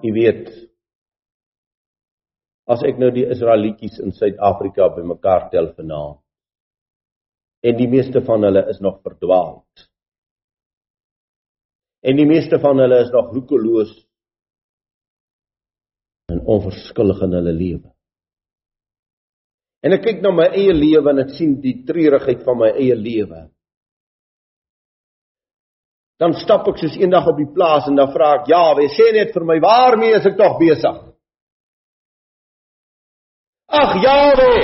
[0.00, 0.48] U weet
[2.70, 6.20] as ek nou die Israelietjies in Suid-Afrika bymekaar tel vanaand
[7.60, 9.88] en die meeste van hulle is nog verdwaald.
[12.00, 13.90] En die meeste van hulle is nog roekeloos
[16.32, 17.90] en onverskillig in hulle lewe.
[19.84, 22.96] En ek kyk na my eie lewe en ek sien die treurigheid van my eie
[22.96, 23.44] lewe.
[26.20, 29.08] Dan stap ek soos eendag op die plaas en dan vra ek: "Ja, wie sê
[29.16, 30.96] net vir my, waarmee is ek tog besig?"
[33.70, 34.54] Ag, Jawe.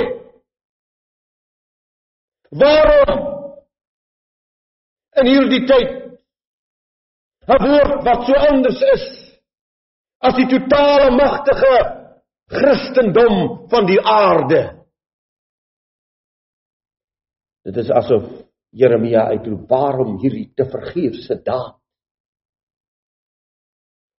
[2.51, 3.19] Waarom?
[5.17, 5.89] In hierdie tyd
[7.47, 9.05] 'n woord wat so anders is
[10.19, 11.75] as die totale magtige
[12.51, 14.61] Christendom van die aarde.
[17.63, 18.46] Dit is asof
[18.77, 21.75] Jeremia uitroep: "Waarom hierdie te vergeefse daad?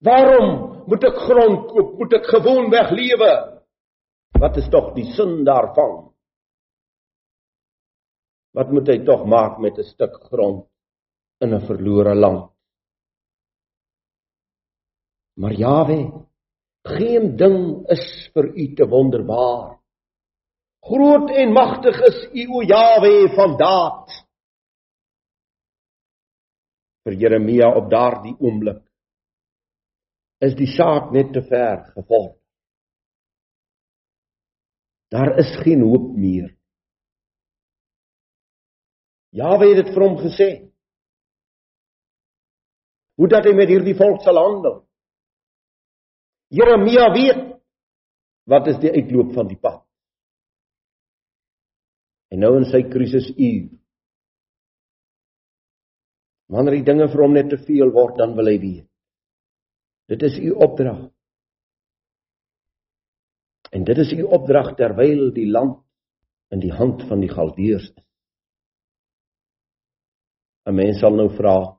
[0.05, 1.95] Waarom moet ek grond koop?
[1.98, 3.33] Moet ek gewoonweg lewe?
[4.39, 6.09] Wat is tog die sin daarvan?"
[8.56, 10.67] Wat moet hy tog maak met 'n stuk grond
[11.41, 12.50] in 'n verlore land?
[15.39, 15.98] Maar Jawe,
[16.83, 19.78] geen ding is vir u te wonderbaar.
[20.83, 24.28] Groot en magtig is u o Jawe van daad.
[27.09, 28.83] Vir Jeremia op daardie oomblik
[30.45, 32.34] is die saak net te ver gevorder.
[35.09, 36.50] Daar is geen hoop meer.
[39.41, 40.50] Jawe het dit vir hom gesê.
[43.17, 44.77] Hoe dat hy met hierdie volk sal handel?
[46.53, 47.43] Jeremia weet
[48.53, 49.81] wat is die uitloop van die pad.
[52.28, 53.78] En nou in sy krisisuur.
[56.49, 58.87] Wanneer die dinge vir hom net te veel word, dan wil hy weet.
[60.09, 61.09] Dit is u opdrag.
[63.77, 65.83] En dit is u opdrag terwyl die land
[66.50, 68.05] in die hand van die Galdeërs is.
[70.69, 71.78] 'n Mens sal nou vra,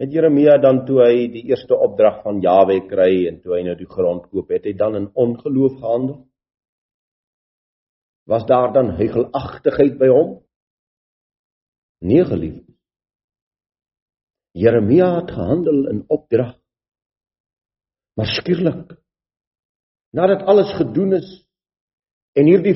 [0.00, 3.74] Het Jeremia dan toe hy die eerste opdrag van Jawe kry en toe hy nou
[3.76, 6.22] die grond koop, het hy dan in ongeloof gehandel?
[8.24, 10.30] Was daar dan huigelagtigheid by hom?
[12.00, 12.64] Nee, geliefd.
[14.52, 16.56] Jeremia het gehandel in opdrag.
[18.16, 18.96] Maar skielik
[20.10, 21.28] nadat alles gedoen is
[22.34, 22.74] en hierdie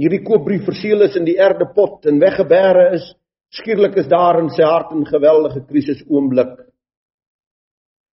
[0.00, 3.04] hierdie koopbrief verseël is in die erde pot en weggebêre is,
[3.50, 6.54] Skielik is daar in sy hart 'n geweldige krisis oomblik.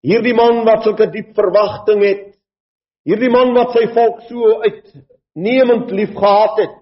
[0.00, 2.38] Hierdie man wat sulke diep verwagting het,
[3.04, 6.76] hierdie man wat sy volk so uitnemend liefgehad het,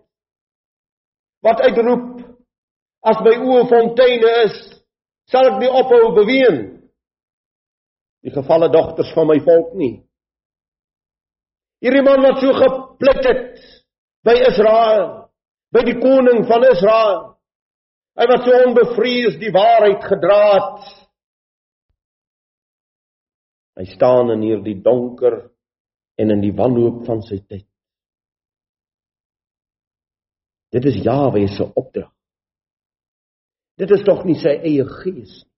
[1.43, 2.23] wat uitroep
[3.03, 4.57] as my oë fonteine is,
[5.31, 6.59] sal ek nie ophou beween
[8.25, 9.95] die gevalle dogters van my volk nie.
[11.85, 13.61] Hierdie man wat so gepluk het
[14.25, 15.07] by Israel,
[15.75, 17.35] by die koning van Israel,
[18.15, 20.91] Hy wat so onbevrees die waarheid gedra het.
[23.75, 25.41] Hy staan in hierdie donker
[26.23, 27.67] en in die wanhoop van sy tyd.
[30.75, 32.13] Dit is Jahwe se opdrag.
[33.81, 35.51] Dit is tog nie sy eie gees nie.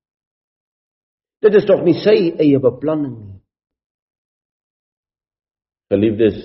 [1.45, 3.41] Dit is tog nie sy eie beplanning nie.
[5.93, 6.39] Geliefdes,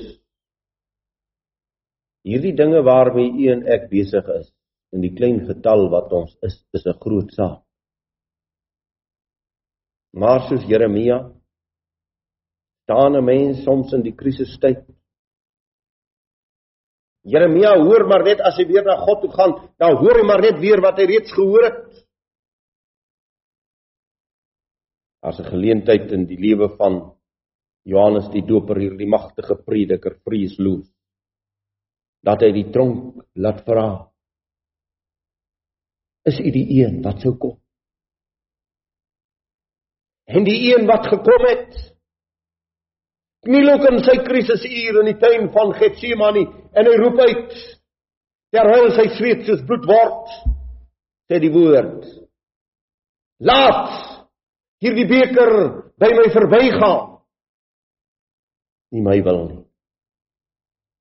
[2.27, 4.51] hierdie dinge waarmee u en ek besig is,
[4.93, 7.63] in die klein getal wat ons is, is 'n groot saak.
[10.13, 11.31] Maar soos Jeremia
[12.83, 14.83] staan 'n mens soms in die krisistyd.
[17.23, 20.41] Jeremia hoor maar net as hy weer na God toe gaan, dan hoor hy maar
[20.41, 21.81] net weer wat hy reeds gehoor het.
[25.21, 27.13] As 'n geleentheid in die lewe van
[27.85, 30.89] Johannes die Doper hierdie magtige prediker vreesloos
[32.23, 34.11] dat hy die tronk laat vra
[36.29, 37.57] is u die een wat sou kom.
[40.29, 41.90] En die een wat gekom het,
[43.45, 46.45] kniel ook in sy krisisuur in die tuin van Getsemane
[46.77, 47.55] en hy roep uit
[48.51, 50.33] terwyl sy sweet soos bloed word,
[51.31, 52.03] sê die woord:
[53.41, 53.93] Laat
[54.83, 55.53] hierdie beker
[56.01, 57.07] by my verbygaan.
[58.91, 59.61] Nie my wil nie.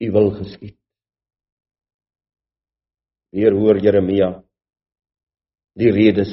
[0.06, 0.76] U wil geskied.
[3.34, 4.30] Weer hoor Jeremia
[5.78, 6.30] die redes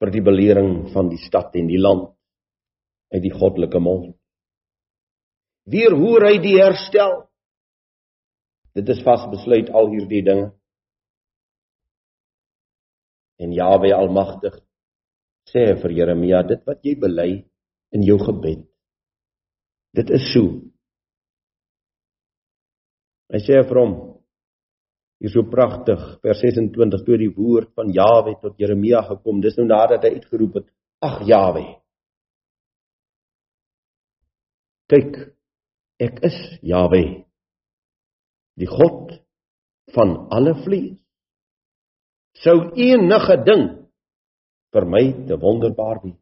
[0.00, 2.08] vir die belering van die stad en die land
[3.14, 4.14] uit die goddelike mond.
[5.68, 7.26] Weer hoor hy die herstel.
[8.74, 10.50] Dit is vasbesluit al hierdie dinge.
[13.40, 14.56] En Jahwe Almagtig
[15.50, 17.30] sê vir Jeremia dit wat jy bely
[17.96, 18.66] in jou gebed
[19.96, 20.60] Dit is so.
[23.30, 23.94] Hy sê vir hom
[25.20, 29.42] hier so pragtig vers 26 toe die woord van Jawe tot Jeremia gekom.
[29.42, 30.68] Dis nou nadat hy uitgeroep het:
[31.02, 31.64] "Ag Jawe.
[34.90, 35.18] Kyk,
[36.00, 37.02] ek is Jawe,
[38.56, 39.12] die God
[39.94, 40.98] van alle vlees.
[42.40, 43.64] Sou enige ding
[44.72, 46.18] vir my te wonderbaar wees?"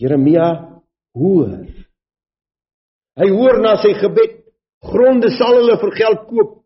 [0.00, 0.48] Jeremia
[1.14, 1.66] hoor.
[3.14, 4.40] Hy hoor na sy gebed.
[4.84, 6.56] Gronde sal hulle vir geld koop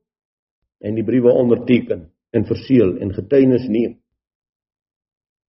[0.82, 3.92] en die briewe onderteken en verseël en getuienis neem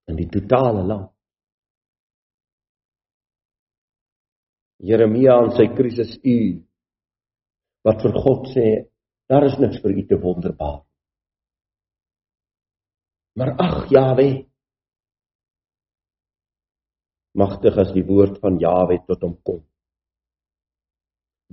[0.10, 1.10] in die totale land.
[4.80, 6.38] Jeremia in sy krisis u
[7.84, 8.68] wat vir God sê
[9.30, 10.80] daar is niks vir u te wonderbaar.
[13.40, 14.30] Maar ag Jawe
[17.40, 19.62] magtig as die woord van Jawe tot hom kom.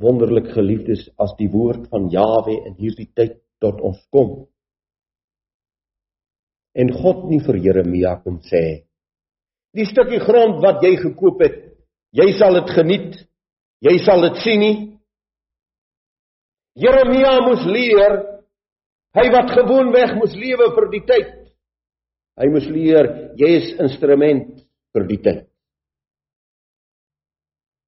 [0.01, 4.47] Wonderlik geliefdes as die woord van Jawe in hierdie tyd tot ons kom.
[6.77, 8.85] En God nie vir Jeremia kom sê:
[9.73, 11.76] "Die stukkie grond wat jy gekoop het,
[12.17, 13.17] jy sal dit geniet.
[13.85, 14.77] Jy sal dit sien nie."
[16.77, 18.15] Jeremia moes leer,
[19.17, 21.35] hy wat gewoonweg moes lewe vir die tyd.
[22.37, 23.07] Hy moes leer,
[23.41, 24.59] jy is instrument
[24.93, 25.47] vir die tyd.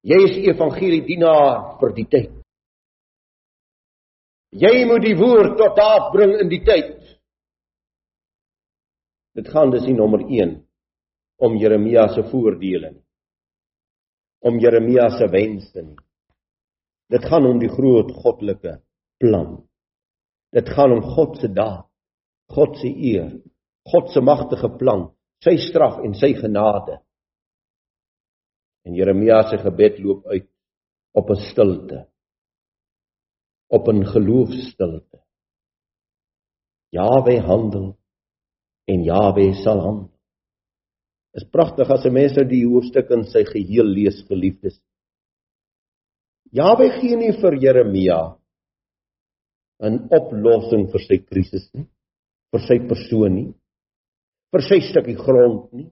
[0.08, 2.30] Jy is evangelie dienaar vir die tyd.
[4.56, 6.96] Jy moet die woord tot daad bring in die tyd.
[9.36, 10.56] Dit gaan dus nie nommer 1
[11.44, 13.04] om Jeremia se voordele nie.
[14.40, 15.98] Om Jeremia se wense nie.
[17.08, 18.78] Dit gaan om die groot goddelike
[19.18, 19.62] plan.
[20.52, 21.86] Dit gaan om God se daad,
[22.52, 23.32] God se eer,
[23.88, 25.08] God se magtige plan,
[25.44, 26.98] sy straf en sy genade.
[28.88, 30.48] En Jeremia se gebed loop uit
[31.12, 32.08] op 'n stilte.
[33.68, 35.18] Op 'n geloofstilte.
[36.90, 37.98] Jawe handel
[38.84, 40.17] en Jawe sal handel.
[41.38, 44.80] Is pragtig as 'n mens nou die hoofstuk in sy geheel lees, geliefdes.
[46.52, 48.20] Jawe gee nie vir Jeremia
[49.82, 51.86] 'n oplossing vir sy krisis nie,
[52.52, 53.52] vir sy persoon nie,
[54.52, 55.90] vir sy stukkie grond nie.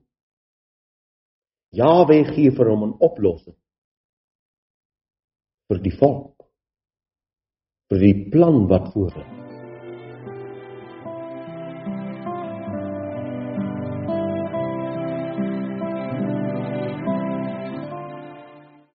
[1.73, 3.57] Jawe gee vir hom 'n oplossing
[5.69, 6.47] vir die volk
[7.91, 9.46] vir die plan wat voor lê